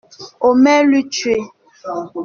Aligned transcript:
Omer 0.47 0.81
l'eût 0.87 1.07
tué. 1.11 1.37